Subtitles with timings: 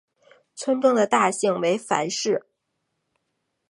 [0.55, 2.47] 村中的大姓为樊氏。